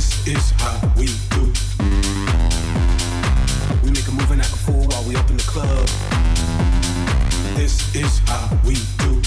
[0.00, 1.52] This is how we do.
[3.84, 5.86] We make a move and act a fool while we open the club.
[7.54, 9.20] This is how we do.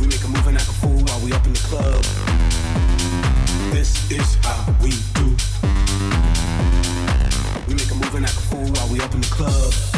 [0.00, 2.02] We make a move and act a fool while we open the club.
[3.70, 5.36] This is how we do.
[7.68, 9.97] We move and act a fool while we open the club.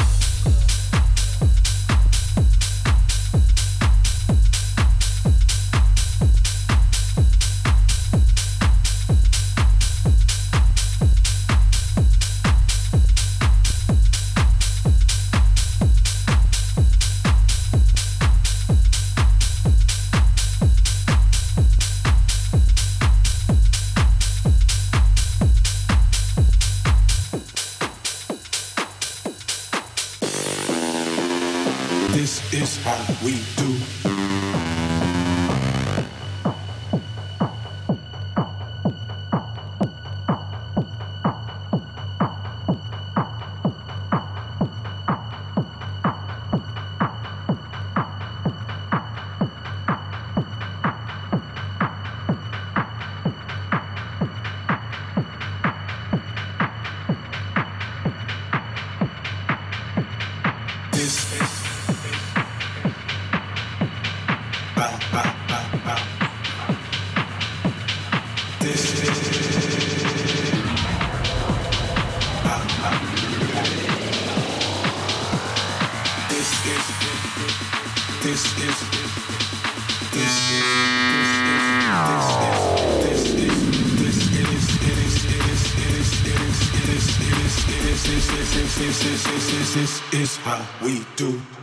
[90.43, 91.60] how we do.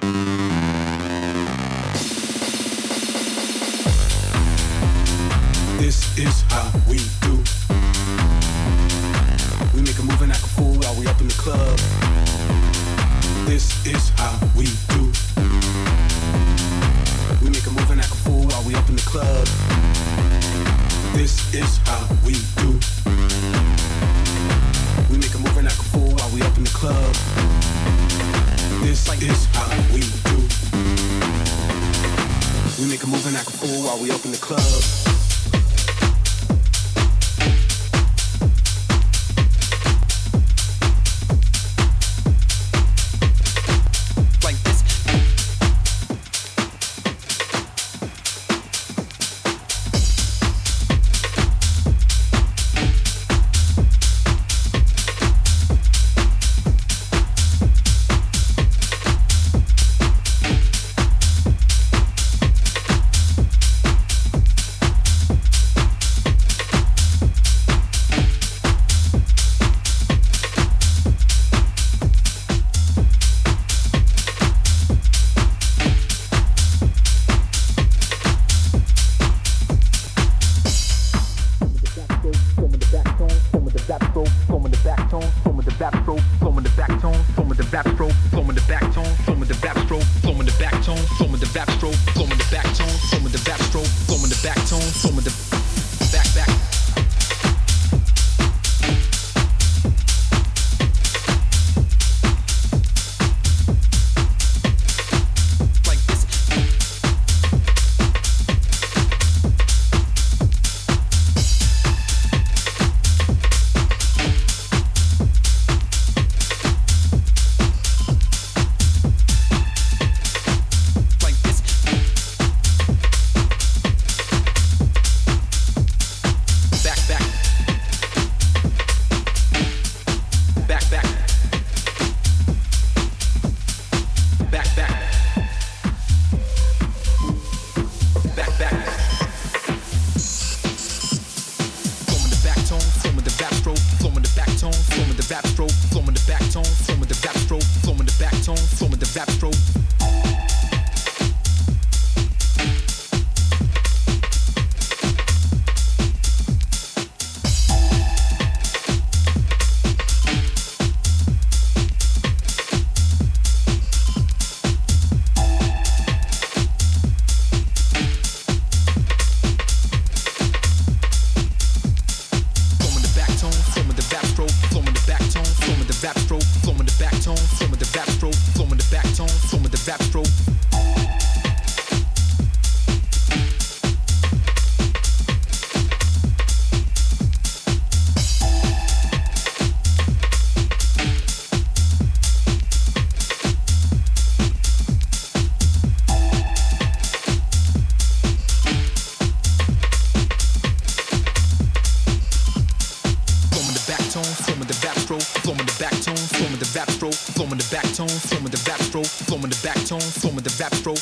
[210.48, 210.98] the rap stroke.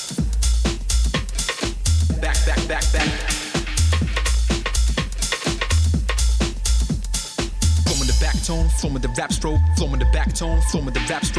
[2.22, 3.10] Back, back, back, back.
[7.86, 11.24] Flowing the back tone, flowing the rap stroke, flowing the back tone, flowing the rap
[11.24, 11.35] stroke.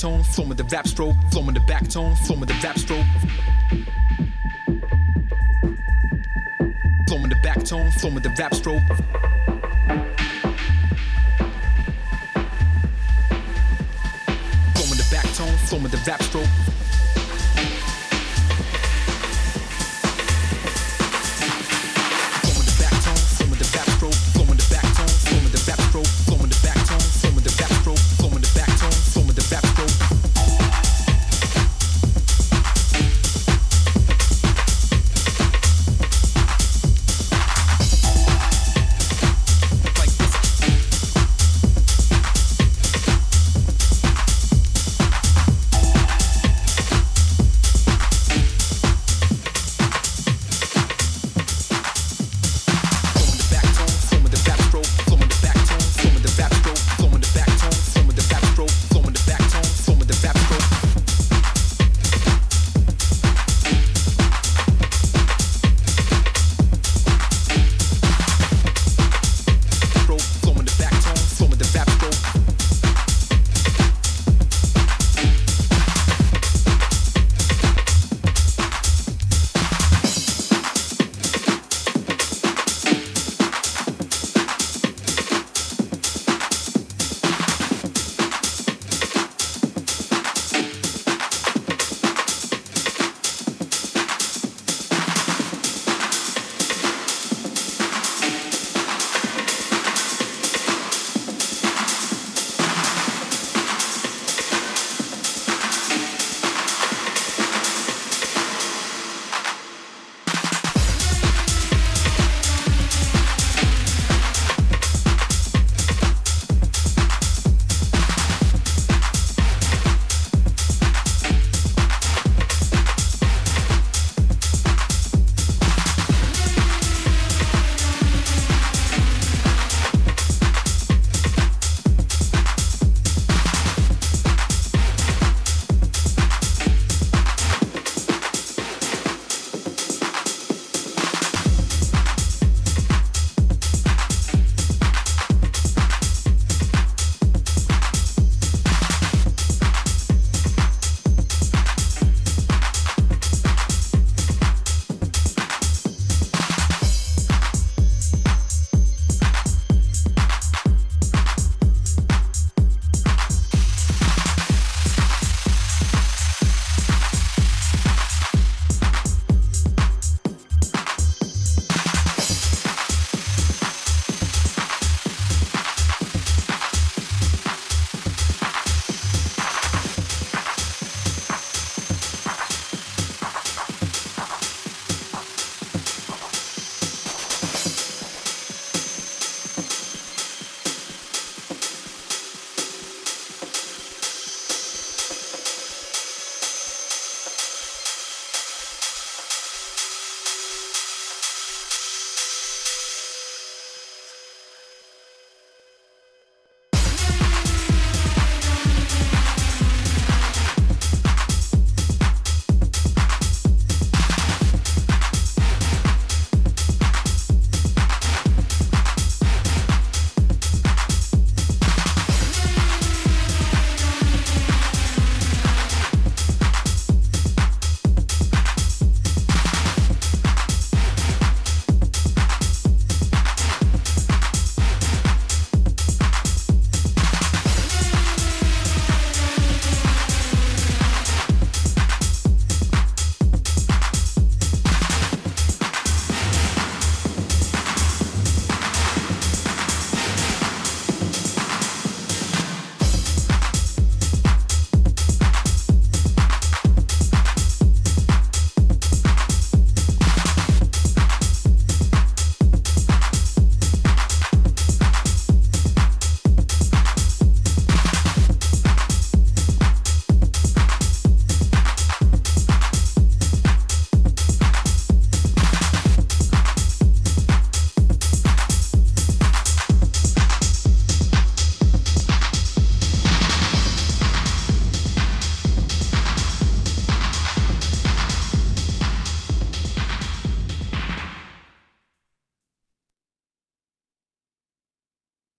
[0.00, 3.04] tone, with the rap stroke, flowing with the back tone, flowing with the rap stroke.
[7.06, 8.82] Flowing with the back tone, flowing the rap stroke.
[14.74, 16.69] Flowing the back tone, flowing with the rap stroke.